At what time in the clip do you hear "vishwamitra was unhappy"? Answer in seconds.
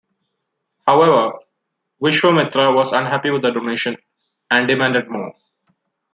2.01-3.29